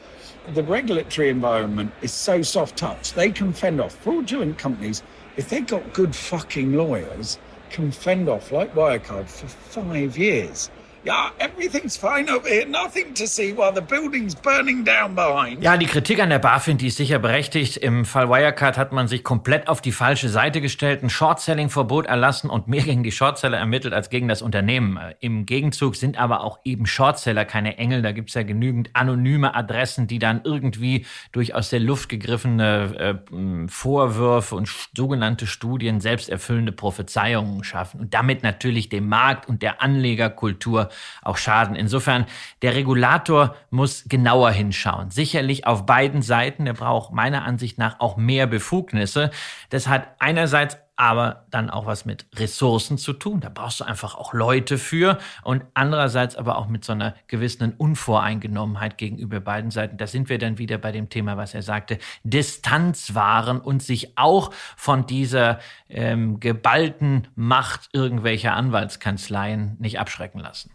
[0.54, 3.14] The regulatory environment is so soft touch.
[3.14, 5.04] They can fend off fraudulent companies
[5.36, 7.38] if they've got good fucking lawyers.
[7.70, 10.70] Can fend off like Wirecard for five years.
[11.08, 12.66] Ja, everything's fine over here.
[12.66, 15.64] Nothing to see while the building's burning down behind.
[15.64, 17.78] Ja, die Kritik an der BaFin, die ist sicher berechtigt.
[17.78, 22.50] Im Fall Wirecard hat man sich komplett auf die falsche Seite gestellt, ein Short-Selling-Verbot erlassen
[22.50, 25.00] und mehr gegen die Shortseller ermittelt als gegen das Unternehmen.
[25.22, 28.02] Im Gegenzug sind aber auch eben Shortseller keine Engel.
[28.02, 33.70] Da gibt's ja genügend anonyme Adressen, die dann irgendwie durch aus der Luft gegriffene äh,
[33.70, 40.90] Vorwürfe und sogenannte Studien selbsterfüllende Prophezeiungen schaffen und damit natürlich dem Markt und der Anlegerkultur
[41.22, 41.76] auch schaden.
[41.76, 42.26] Insofern,
[42.62, 45.12] der Regulator muss genauer hinschauen.
[45.12, 46.68] Sicherlich auf beiden Seiten.
[46.68, 49.32] Er braucht meiner Ansicht nach auch mehr Befugnisse.
[49.70, 53.40] Das hat einerseits aber dann auch was mit Ressourcen zu tun.
[53.40, 57.74] Da brauchst du einfach auch Leute für und andererseits aber auch mit so einer gewissen
[57.78, 59.98] Unvoreingenommenheit gegenüber beiden Seiten.
[59.98, 64.18] Da sind wir dann wieder bei dem Thema, was er sagte, Distanz wahren und sich
[64.18, 70.72] auch von dieser ähm, geballten Macht irgendwelcher Anwaltskanzleien nicht abschrecken lassen.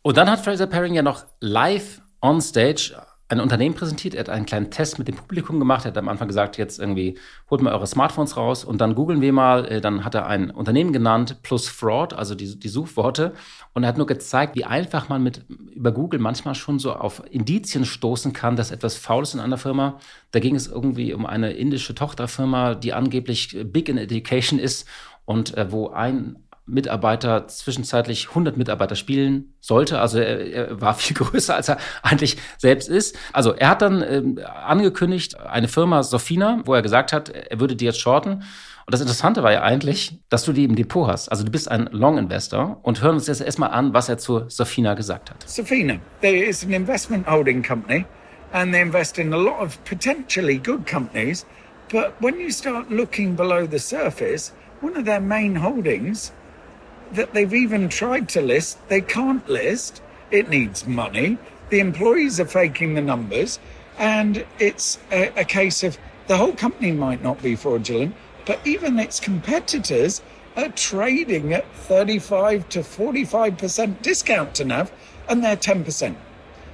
[0.00, 2.94] Und dann hat Fraser Paring ja noch live on stage
[3.28, 4.14] ein Unternehmen präsentiert.
[4.14, 5.84] Er hat einen kleinen Test mit dem Publikum gemacht.
[5.84, 7.18] Er hat am Anfang gesagt, jetzt irgendwie
[7.50, 9.66] holt mal eure Smartphones raus und dann googeln wir mal.
[9.66, 13.34] Äh, dann hat er ein Unternehmen genannt plus Fraud, also die, die Suchworte.
[13.74, 17.22] Und er hat nur gezeigt, wie einfach man mit über Google manchmal schon so auf
[17.30, 19.98] Indizien stoßen kann, dass etwas faul ist in einer Firma.
[20.30, 24.88] Da ging es irgendwie um eine indische Tochterfirma, die angeblich big in education ist
[25.26, 26.36] und äh, wo ein
[26.68, 30.00] Mitarbeiter zwischenzeitlich 100 Mitarbeiter spielen sollte.
[30.00, 33.16] Also er, er, war viel größer, als er eigentlich selbst ist.
[33.32, 37.76] Also er hat dann ähm, angekündigt, eine Firma Sofina, wo er gesagt hat, er würde
[37.76, 38.42] die jetzt shorten.
[38.88, 41.28] Und das Interessante war ja eigentlich, dass du die im Depot hast.
[41.28, 44.94] Also du bist ein Long-Investor und hören uns jetzt erstmal an, was er zu Sofina
[44.94, 45.46] gesagt hat.
[45.46, 48.06] Sofina, there is an investment holding company
[48.52, 51.44] and they invest in a lot of potentially good companies.
[51.90, 56.32] But when you start looking below the surface, one of their main holdings
[57.12, 60.02] that they've even tried to list, they can't list.
[60.30, 61.38] It needs money.
[61.70, 63.58] The employees are faking the numbers.
[63.98, 68.98] And it's a, a case of the whole company might not be fraudulent, but even
[68.98, 70.22] its competitors
[70.56, 74.92] are trading at 35 to 45% discount to NAV
[75.28, 76.16] and they're 10%.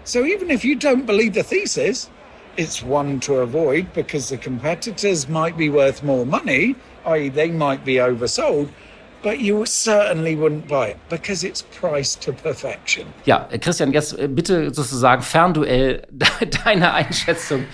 [0.04, 2.10] So even if you don't believe the thesis,
[2.56, 7.84] it's one to avoid because the competitors might be worth more money, i.e., they might
[7.84, 8.68] be oversold,
[9.24, 13.06] but you certainly wouldn't buy it because it's priced to perfection.
[13.24, 16.06] Ja, Christian, jetzt äh, bitte sozusagen Fernduell
[16.64, 17.64] deine Einschätzung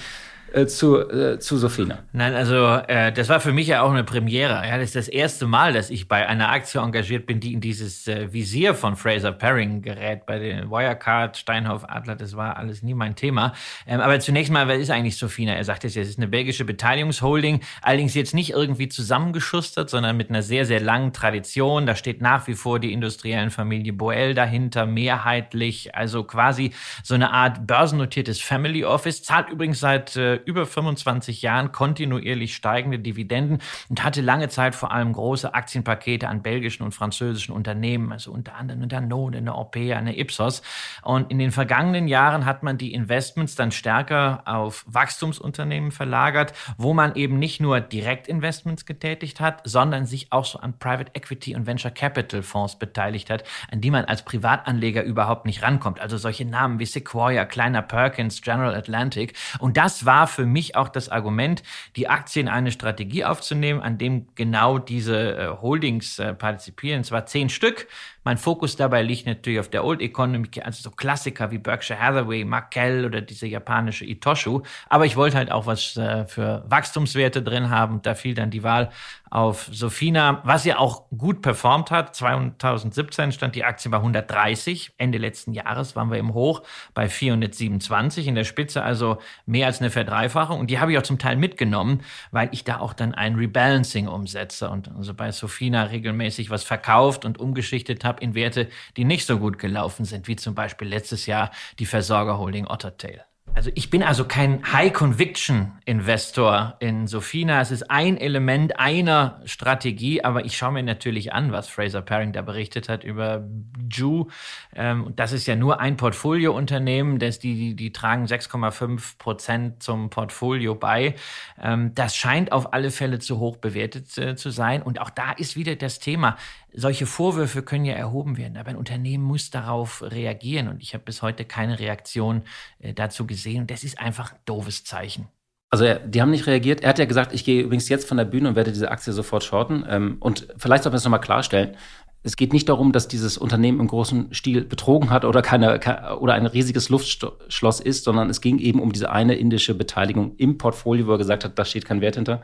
[0.52, 2.00] äh, zu, äh, zu Sophina.
[2.12, 2.56] Nein, also
[2.88, 4.62] äh, das war für mich ja auch eine Premiere.
[4.66, 7.60] Ja, das ist das erste Mal, dass ich bei einer Aktie engagiert bin, die in
[7.60, 10.26] dieses äh, Visier von Fraser Paring gerät.
[10.26, 13.52] Bei den Wirecard, Steinhoff, Adler, das war alles nie mein Thema.
[13.86, 15.54] Ähm, aber zunächst mal, wer ist eigentlich Sophina?
[15.54, 20.16] Er sagt es ja, es ist eine belgische Beteiligungsholding, allerdings jetzt nicht irgendwie zusammengeschustert, sondern
[20.16, 21.86] mit einer sehr, sehr langen Tradition.
[21.86, 27.32] Da steht nach wie vor die industriellen Familie Boel dahinter, mehrheitlich, also quasi so eine
[27.32, 34.04] Art börsennotiertes Family Office, zahlt übrigens seit äh, über 25 Jahren kontinuierlich steigende Dividenden und
[34.04, 38.80] hatte lange Zeit vor allem große Aktienpakete an belgischen und französischen Unternehmen, also unter anderem
[38.80, 40.62] eine Danone, eine Orpea, eine Ipsos.
[41.02, 46.94] Und in den vergangenen Jahren hat man die Investments dann stärker auf Wachstumsunternehmen verlagert, wo
[46.94, 51.66] man eben nicht nur Direktinvestments getätigt hat, sondern sich auch so an Private Equity und
[51.66, 56.00] Venture Capital Fonds beteiligt hat, an die man als Privatanleger überhaupt nicht rankommt.
[56.00, 59.34] Also solche Namen wie Sequoia, Kleiner Perkins, General Atlantic.
[59.58, 61.62] Und das war für mich auch das Argument,
[61.96, 67.04] die Aktien in eine Strategie aufzunehmen, an dem genau diese äh, Holdings äh, partizipieren.
[67.04, 67.86] zwar zehn Stück
[68.24, 72.44] mein Fokus dabei liegt natürlich auf der Old Economy, also so Klassiker wie Berkshire Hathaway,
[72.44, 74.62] Markel oder diese japanische Itoshu.
[74.88, 78.02] Aber ich wollte halt auch was äh, für Wachstumswerte drin haben.
[78.02, 78.90] Da fiel dann die Wahl
[79.30, 82.16] auf Sofina, was ja auch gut performt hat.
[82.16, 84.92] 2017 stand die Aktie bei 130.
[84.98, 86.62] Ende letzten Jahres waren wir im Hoch
[86.94, 90.58] bei 427 in der Spitze, also mehr als eine Verdreifachung.
[90.58, 92.02] Und die habe ich auch zum Teil mitgenommen,
[92.32, 97.24] weil ich da auch dann ein Rebalancing umsetze und also bei Sofina regelmäßig was verkauft
[97.24, 101.26] und umgeschichtet habe in Werte, die nicht so gut gelaufen sind, wie zum Beispiel letztes
[101.26, 103.24] Jahr die Versorgerholding Ottertail.
[103.52, 107.60] Also ich bin also kein High-Conviction-Investor in Sofina.
[107.60, 112.32] Es ist ein Element einer Strategie, aber ich schaue mir natürlich an, was Fraser Paring
[112.32, 113.48] da berichtet hat über
[113.90, 114.28] Ju.
[114.74, 120.10] Ähm, das ist ja nur ein Portfoliounternehmen, das die, die, die tragen 6,5 Prozent zum
[120.10, 121.16] Portfolio bei.
[121.60, 124.80] Ähm, das scheint auf alle Fälle zu hoch bewertet äh, zu sein.
[124.80, 126.36] Und auch da ist wieder das Thema,
[126.74, 130.68] solche Vorwürfe können ja erhoben werden, aber ein Unternehmen muss darauf reagieren.
[130.68, 132.42] Und ich habe bis heute keine Reaktion
[132.78, 133.62] äh, dazu gesehen.
[133.62, 135.28] Und das ist einfach ein doofes Zeichen.
[135.70, 136.82] Also die haben nicht reagiert.
[136.82, 139.12] Er hat ja gesagt, ich gehe übrigens jetzt von der Bühne und werde diese Aktie
[139.12, 139.84] sofort shorten.
[139.88, 141.76] Ähm, und vielleicht sollten wir es nochmal klarstellen.
[142.22, 146.34] Es geht nicht darum, dass dieses Unternehmen im großen Stil betrogen hat oder keine oder
[146.34, 151.06] ein riesiges Luftschloss ist, sondern es ging eben um diese eine indische Beteiligung im Portfolio,
[151.06, 152.42] wo er gesagt hat, da steht kein Wert hinter.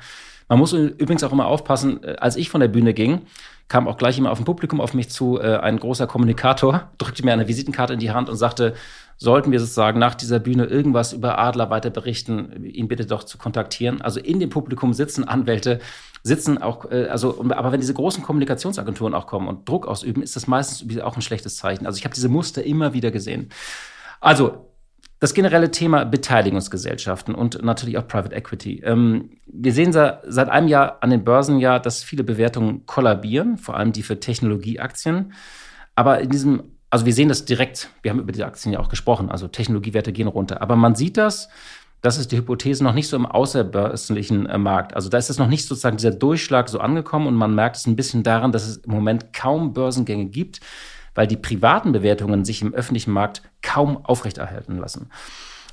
[0.48, 3.22] Man muss übrigens auch immer aufpassen, äh, als ich von der Bühne ging,
[3.68, 7.24] kam auch gleich immer auf dem Publikum auf mich zu, äh, ein großer Kommunikator, drückte
[7.24, 8.74] mir eine Visitenkarte in die Hand und sagte,
[9.18, 13.38] sollten wir sozusagen nach dieser Bühne irgendwas über Adler weiter berichten, ihn bitte doch zu
[13.38, 14.02] kontaktieren.
[14.02, 15.80] Also in dem Publikum sitzen Anwälte,
[16.22, 20.36] sitzen auch, äh, also, aber wenn diese großen Kommunikationsagenturen auch kommen und Druck ausüben, ist
[20.36, 21.86] das meistens auch ein schlechtes Zeichen.
[21.86, 23.48] Also ich habe diese Muster immer wieder gesehen.
[24.20, 24.66] Also
[25.18, 28.82] das generelle Thema Beteiligungsgesellschaften und natürlich auch Private Equity.
[28.84, 33.76] Ähm, wir sehen seit einem Jahr an den Börsen ja, dass viele Bewertungen kollabieren, vor
[33.76, 35.32] allem die für Technologieaktien.
[35.94, 38.90] Aber in diesem, also wir sehen das direkt, wir haben über diese Aktien ja auch
[38.90, 40.60] gesprochen, also Technologiewerte gehen runter.
[40.60, 41.48] Aber man sieht das,
[42.02, 44.94] das ist die Hypothese noch nicht so im außerbörslichen äh, Markt.
[44.94, 47.86] Also da ist es noch nicht sozusagen dieser Durchschlag so angekommen und man merkt es
[47.86, 50.60] ein bisschen daran, dass es im Moment kaum Börsengänge gibt
[51.16, 55.10] weil die privaten Bewertungen sich im öffentlichen Markt kaum aufrechterhalten lassen.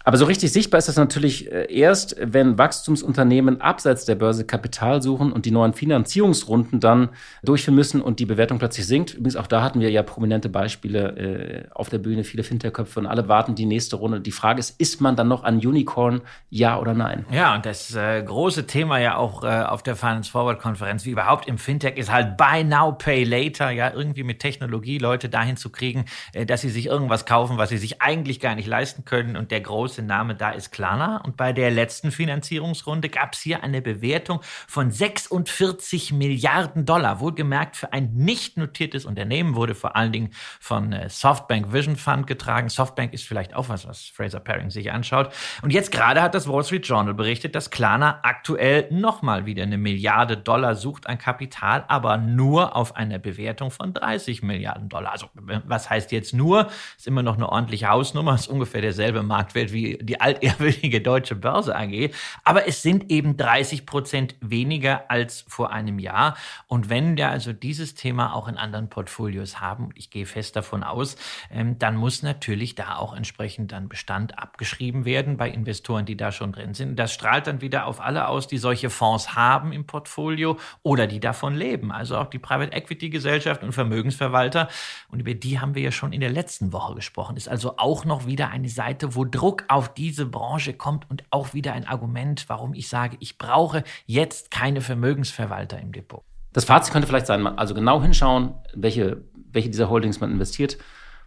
[0.03, 5.01] Aber so richtig sichtbar ist das natürlich äh, erst, wenn Wachstumsunternehmen abseits der Börse Kapital
[5.01, 7.09] suchen und die neuen Finanzierungsrunden dann
[7.41, 9.13] durchführen müssen und die Bewertung plötzlich sinkt.
[9.13, 13.05] Übrigens auch da hatten wir ja prominente Beispiele äh, auf der Bühne, viele Fintech-Köpfe und
[13.05, 14.19] alle warten die nächste Runde.
[14.19, 17.25] Die Frage ist, ist man dann noch ein Unicorn, ja oder nein?
[17.31, 21.11] Ja, und das äh, große Thema ja auch äh, auf der Finance Forward Konferenz, wie
[21.11, 25.55] überhaupt im Fintech, ist halt Buy Now, Pay Later, ja, irgendwie mit Technologie Leute dahin
[25.55, 29.05] zu kriegen, äh, dass sie sich irgendwas kaufen, was sie sich eigentlich gar nicht leisten
[29.05, 31.17] können und der große große Name da ist Klarna.
[31.17, 37.19] Und bei der letzten Finanzierungsrunde gab es hier eine Bewertung von 46 Milliarden Dollar.
[37.19, 42.25] Wohlgemerkt für ein nicht notiertes Unternehmen wurde vor allen Dingen von äh, Softbank Vision Fund
[42.25, 42.69] getragen.
[42.69, 45.31] Softbank ist vielleicht auch was, was Fraser Paring sich anschaut.
[45.61, 49.77] Und jetzt gerade hat das Wall Street Journal berichtet, dass Klarna aktuell nochmal wieder eine
[49.77, 55.11] Milliarde Dollar sucht an Kapital, aber nur auf einer Bewertung von 30 Milliarden Dollar.
[55.11, 55.27] Also
[55.65, 56.67] was heißt jetzt nur?
[56.97, 61.75] Ist immer noch eine ordentliche Hausnummer, ist ungefähr derselbe Marktwert wie die altehrwürdige Deutsche Börse
[61.75, 62.11] AG.
[62.43, 66.35] Aber es sind eben 30 Prozent weniger als vor einem Jahr.
[66.67, 70.83] Und wenn wir also dieses Thema auch in anderen Portfolios haben, ich gehe fest davon
[70.83, 71.15] aus,
[71.51, 76.31] ähm, dann muss natürlich da auch entsprechend dann Bestand abgeschrieben werden bei Investoren, die da
[76.31, 76.97] schon drin sind.
[76.97, 81.19] Das strahlt dann wieder auf alle aus, die solche Fonds haben im Portfolio oder die
[81.19, 81.91] davon leben.
[81.91, 84.67] Also auch die Private Equity Gesellschaft und Vermögensverwalter.
[85.09, 87.37] Und über die haben wir ja schon in der letzten Woche gesprochen.
[87.37, 91.55] Ist also auch noch wieder eine Seite, wo Druck auf diese Branche kommt und auch
[91.55, 96.23] wieder ein Argument, warum ich sage, ich brauche jetzt keine Vermögensverwalter im Depot.
[96.53, 100.77] Das Fazit könnte vielleicht sein, also genau hinschauen, welche, welche dieser Holdings man investiert.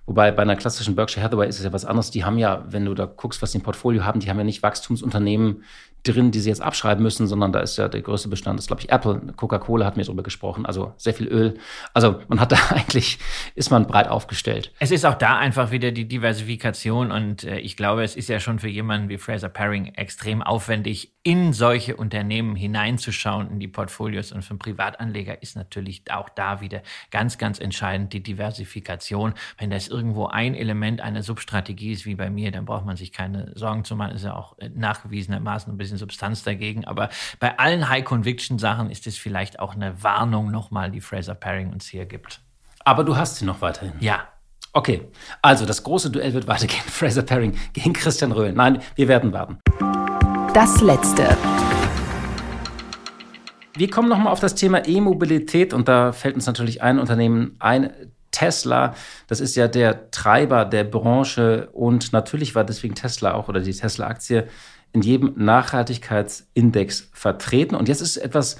[0.07, 2.13] Wobei bei einer klassischen Berkshire Hathaway ist es ja was anderes.
[2.13, 4.45] Die haben ja, wenn du da guckst, was die im Portfolio haben, die haben ja
[4.45, 5.65] nicht Wachstumsunternehmen,
[6.07, 8.83] drin, die sie jetzt abschreiben müssen, sondern da ist ja der größte Bestand, ist glaube
[8.83, 11.59] ich Apple, Coca-Cola hat mir darüber gesprochen, also sehr viel Öl.
[11.95, 13.19] Also man hat da eigentlich,
[13.55, 14.73] ist man breit aufgestellt.
[14.79, 18.40] Es ist auch da einfach wieder die Diversifikation und äh, ich glaube, es ist ja
[18.40, 24.31] schon für jemanden wie Fraser Paring extrem aufwendig, in solche Unternehmen hineinzuschauen, in die Portfolios
[24.31, 29.35] und für einen Privatanleger ist natürlich auch da wieder ganz, ganz entscheidend die Diversifikation.
[29.59, 33.12] Wenn das irgendwo ein Element einer Substrategie ist, wie bei mir, dann braucht man sich
[33.12, 36.85] keine Sorgen zu machen, ist ja auch äh, nachgewiesenermaßen ein bisschen bisschen Substanz dagegen.
[36.85, 37.09] Aber
[37.41, 42.07] bei allen High-Conviction-Sachen ist es vielleicht auch eine Warnung nochmal, die Fraser Paring uns hier
[42.07, 42.41] gibt.
[42.85, 43.93] Aber du hast sie noch weiterhin.
[44.01, 44.29] Ja.
[44.73, 45.09] Okay,
[45.41, 46.83] also das große Duell wird weitergehen.
[46.87, 48.53] Fraser Paring gegen Christian Röhl.
[48.53, 49.59] Nein, wir werden warten.
[50.53, 51.37] Das letzte.
[53.75, 57.91] Wir kommen nochmal auf das Thema E-Mobilität und da fällt uns natürlich ein Unternehmen ein,
[58.31, 58.95] Tesla.
[59.29, 63.73] Das ist ja der Treiber der Branche und natürlich war deswegen Tesla auch oder die
[63.73, 64.49] Tesla-Aktie
[64.97, 67.75] in jedem Nachhaltigkeitsindex vertreten.
[67.75, 68.57] Und jetzt ist etwas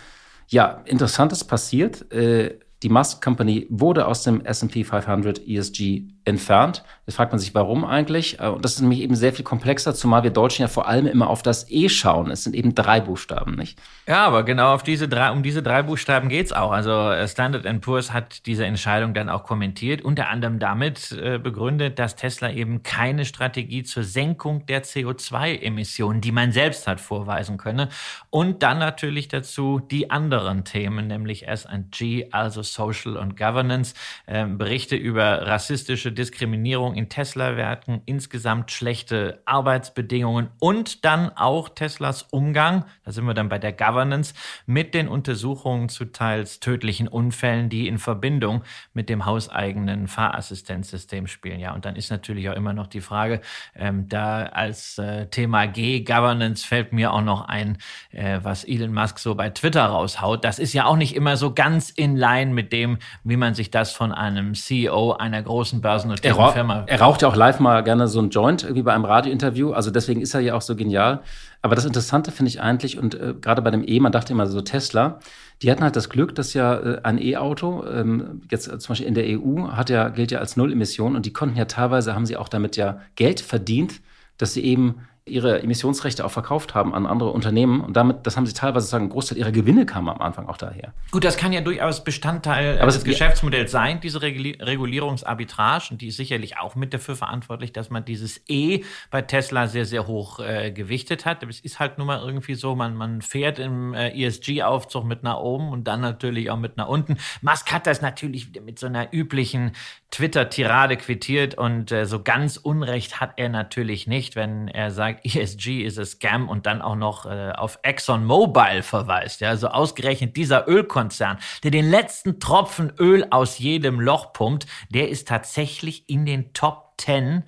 [0.49, 2.13] ja, Interessantes passiert.
[2.13, 6.83] Äh, die Musk Company wurde aus dem S&P 500 ESG entfernt.
[7.07, 8.41] Jetzt fragt man sich, warum eigentlich?
[8.41, 11.07] Äh, und das ist nämlich eben sehr viel komplexer, zumal wir Deutschen ja vor allem
[11.07, 12.33] immer auf das E schauen.
[12.33, 13.79] Es sind eben drei Buchstaben, nicht?
[14.09, 16.73] Ja, aber genau auf diese drei, um diese drei Buchstaben geht es auch.
[16.73, 22.01] Also äh, Standard Poor's hat diese Entscheidung dann auch kommentiert, unter anderem damit äh, begründet,
[22.01, 27.89] dass Tesla eben keine Strategie zur Senkung der CO2-Emissionen, die man selbst hat, vorweisen könne.
[28.31, 33.95] Und dann natürlich dazu die anderen Themen, nämlich S&G, also Social und Governance,
[34.27, 42.85] äh, Berichte über rassistische Diskriminierung in Tesla-Werken, insgesamt schlechte Arbeitsbedingungen und dann auch Teslas Umgang,
[43.05, 44.35] da sind wir dann bei der Governance,
[44.67, 51.61] mit den Untersuchungen zu teils tödlichen Unfällen, die in Verbindung mit dem hauseigenen Fahrassistenzsystem spielen.
[51.61, 53.41] Ja, und dann ist natürlich auch immer noch die Frage,
[53.77, 57.79] ähm, da als äh, Thema G, Governance, fällt mir auch noch ein,
[58.11, 60.45] äh, was Elon Musk so bei Twitter raushaut.
[60.45, 63.71] Das ist ja auch nicht immer so ganz in line mit dem, wie man sich
[63.71, 66.85] das von einem CEO einer großen börsennotierten er Firma.
[66.87, 69.73] Er raucht ja auch live mal gerne so ein Joint irgendwie bei einem Radiointerview.
[69.73, 71.21] Also deswegen ist er ja auch so genial.
[71.63, 74.47] Aber das Interessante finde ich eigentlich, und äh, gerade bei dem E, man dachte immer
[74.47, 75.19] so Tesla,
[75.63, 79.09] die hatten halt das Glück, dass ja äh, ein E-Auto, ähm, jetzt äh, zum Beispiel
[79.09, 82.27] in der EU, hat ja, gilt ja als Null-Emission und die konnten ja teilweise, haben
[82.27, 84.01] sie auch damit ja Geld verdient,
[84.39, 87.81] dass sie eben ihre Emissionsrechte auch verkauft haben an andere Unternehmen.
[87.81, 90.57] Und damit, das haben sie teilweise sagen, ein Großteil ihrer Gewinne kam am Anfang auch
[90.57, 90.93] daher.
[91.11, 95.87] Gut, das kann ja durchaus Bestandteil Aber des Geschäftsmodells sein, diese Regulierungsarbitrage.
[95.91, 99.85] Und die ist sicherlich auch mit dafür verantwortlich, dass man dieses E bei Tesla sehr,
[99.85, 101.43] sehr hoch äh, gewichtet hat.
[101.43, 105.39] Es ist halt nun mal irgendwie so, man, man fährt im äh, ESG-Aufzug mit nach
[105.39, 107.17] oben und dann natürlich auch mit nach unten.
[107.43, 109.73] Musk hat das natürlich mit so einer üblichen
[110.13, 115.25] Twitter-Tirade quittiert und äh, so ganz Unrecht hat er natürlich nicht, wenn er sagt, sagt,
[115.25, 119.41] ESG ist ein Scam und dann auch noch äh, auf ExxonMobil verweist.
[119.41, 125.09] Ja, also ausgerechnet dieser Ölkonzern, der den letzten Tropfen Öl aus jedem Loch pumpt, der
[125.09, 127.45] ist tatsächlich in den Top 10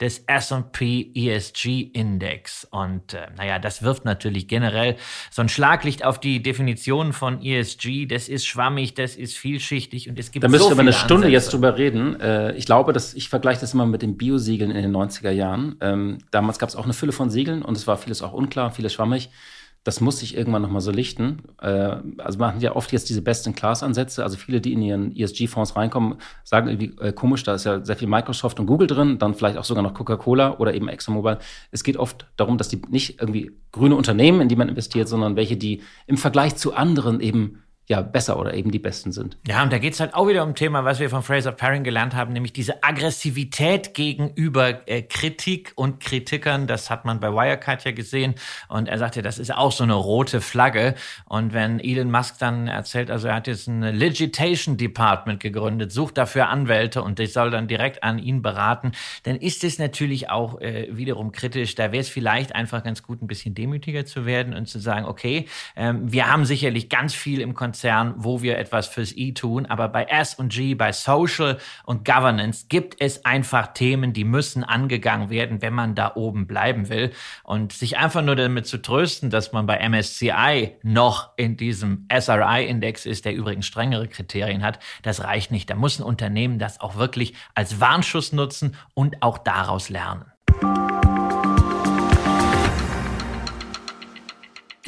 [0.00, 2.66] des S&P ESG Index.
[2.70, 4.96] Und äh, naja, das wirft natürlich generell
[5.30, 8.06] so ein Schlaglicht auf die Definition von ESG.
[8.06, 10.92] Das ist schwammig, das ist vielschichtig und es gibt Da müssen so wir aber eine
[10.92, 11.32] Stunde Ansätze.
[11.32, 12.20] jetzt drüber reden.
[12.20, 15.76] Äh, ich glaube, dass ich vergleiche das immer mit den Biosiegeln in den 90er Jahren.
[15.80, 18.70] Ähm, damals gab es auch eine Fülle von Siegeln und es war vieles auch unklar,
[18.70, 19.30] vieles schwammig.
[19.84, 21.42] Das muss sich irgendwann nochmal so lichten.
[21.60, 24.22] Äh, also man hat ja oft jetzt diese Best-in-Class-Ansätze.
[24.22, 27.96] Also viele, die in ihren ESG-Fonds reinkommen, sagen irgendwie äh, komisch, da ist ja sehr
[27.96, 31.38] viel Microsoft und Google drin, dann vielleicht auch sogar noch Coca-Cola oder eben ExxonMobil.
[31.70, 35.36] Es geht oft darum, dass die nicht irgendwie grüne Unternehmen, in die man investiert, sondern
[35.36, 39.38] welche, die im Vergleich zu anderen eben ja besser oder eben die besten sind.
[39.46, 41.84] Ja, und da geht es halt auch wieder um Thema, was wir von Fraser Paring
[41.84, 46.66] gelernt haben, nämlich diese Aggressivität gegenüber äh, Kritik und Kritikern.
[46.66, 48.34] Das hat man bei Wirecard ja gesehen.
[48.68, 50.96] Und er sagte, das ist auch so eine rote Flagge.
[51.24, 56.18] Und wenn Elon Musk dann erzählt, also er hat jetzt ein Legitation Department gegründet, sucht
[56.18, 60.60] dafür Anwälte und ich soll dann direkt an ihn beraten, dann ist es natürlich auch
[60.60, 61.74] äh, wiederum kritisch.
[61.74, 65.06] Da wäre es vielleicht einfach ganz gut, ein bisschen demütiger zu werden und zu sagen,
[65.06, 69.32] okay, ähm, wir haben sicherlich ganz viel im Konzept Konzern, wo wir etwas fürs E
[69.32, 69.64] tun.
[69.66, 75.62] Aber bei S&G, bei Social und Governance gibt es einfach Themen, die müssen angegangen werden,
[75.62, 77.12] wenn man da oben bleiben will.
[77.44, 83.06] Und sich einfach nur damit zu trösten, dass man bei MSCI noch in diesem SRI-Index
[83.06, 85.70] ist, der übrigens strengere Kriterien hat, das reicht nicht.
[85.70, 90.24] Da muss ein Unternehmen das auch wirklich als Warnschuss nutzen und auch daraus lernen.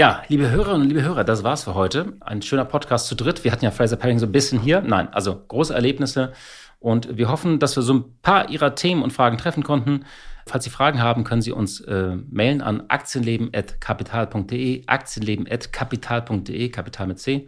[0.01, 2.14] Ja, liebe Hörerinnen und liebe Hörer, das war's für heute.
[2.20, 3.44] Ein schöner Podcast zu dritt.
[3.44, 4.80] Wir hatten ja Fraser Paring so ein bisschen hier.
[4.80, 6.32] Nein, also große Erlebnisse.
[6.78, 10.07] Und wir hoffen, dass wir so ein paar Ihrer Themen und Fragen treffen konnten.
[10.46, 17.46] Falls Sie Fragen haben, können Sie uns äh, mailen an aktienleben.kapital.de, aktienleben.kapital.de, Kapital mit C.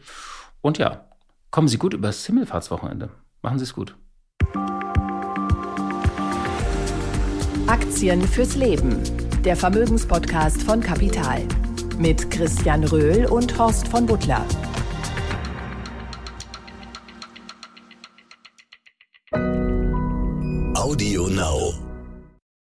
[0.61, 1.07] Und ja,
[1.51, 3.09] kommen Sie gut übers Himmelfahrtswochenende.
[3.41, 3.97] Machen Sie es gut.
[7.67, 9.01] Aktien fürs Leben.
[9.43, 11.49] Der Vermögenspodcast von Kapital
[12.03, 14.45] mit Christian Röhl und Horst von Butler.
[20.75, 21.92] Audio Now.